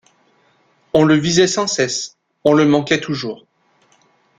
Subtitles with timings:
[0.95, 3.45] On le visait sans cesse, on le manquait toujours.